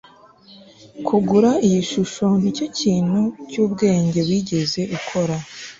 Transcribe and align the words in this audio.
kugura 1.07 1.51
iyi 1.67 1.81
shusho 1.91 2.25
nicyo 2.41 2.65
kintu 2.79 3.21
cyubwenge 3.49 4.19
wigeze 4.29 4.81
ukora 4.97 5.35